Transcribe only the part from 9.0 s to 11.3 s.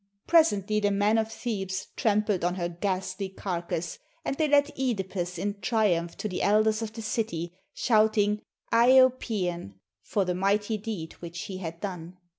Paean" for the mighty deed